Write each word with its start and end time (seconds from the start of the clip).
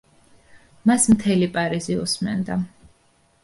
მას 0.91 1.05
მთელი 1.13 1.51
პარიზი 1.59 2.01
უსმენდა. 2.07 2.61